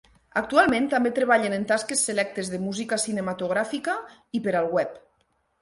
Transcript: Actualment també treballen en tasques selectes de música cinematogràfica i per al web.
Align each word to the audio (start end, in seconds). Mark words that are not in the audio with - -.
Actualment 0.39 0.87
també 0.93 1.11
treballen 1.19 1.55
en 1.57 1.67
tasques 1.73 2.01
selectes 2.09 2.49
de 2.55 2.63
música 2.65 3.01
cinematogràfica 3.07 3.99
i 4.39 4.43
per 4.49 4.57
al 4.63 4.75
web. 4.79 4.99